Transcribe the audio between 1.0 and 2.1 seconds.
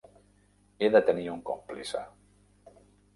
tenir un còmplice.